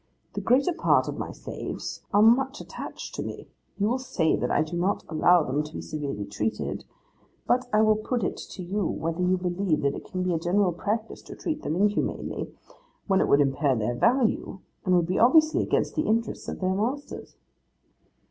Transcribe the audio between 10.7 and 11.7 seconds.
practice to treat